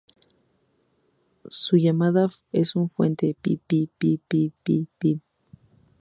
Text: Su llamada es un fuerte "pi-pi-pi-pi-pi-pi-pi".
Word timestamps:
Su 1.45 1.77
llamada 1.77 2.31
es 2.51 2.75
un 2.75 2.89
fuerte 2.89 3.37
"pi-pi-pi-pi-pi-pi-pi". 3.39 5.21